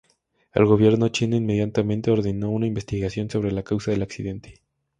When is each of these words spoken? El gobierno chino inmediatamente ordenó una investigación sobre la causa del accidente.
El 0.51 0.65
gobierno 0.65 1.09
chino 1.09 1.35
inmediatamente 1.35 2.09
ordenó 2.09 2.49
una 2.49 2.65
investigación 2.65 3.29
sobre 3.29 3.51
la 3.51 3.61
causa 3.61 3.91
del 3.91 4.01
accidente. 4.01 4.59